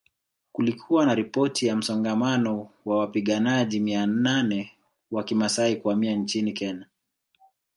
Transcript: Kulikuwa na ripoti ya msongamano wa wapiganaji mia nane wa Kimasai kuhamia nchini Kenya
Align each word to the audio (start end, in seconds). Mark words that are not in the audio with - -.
Kulikuwa 0.51 1.05
na 1.05 1.15
ripoti 1.15 1.67
ya 1.67 1.75
msongamano 1.75 2.69
wa 2.85 2.97
wapiganaji 2.99 3.79
mia 3.79 4.05
nane 4.05 4.71
wa 5.11 5.23
Kimasai 5.23 5.75
kuhamia 5.75 6.15
nchini 6.15 6.53
Kenya 6.53 6.85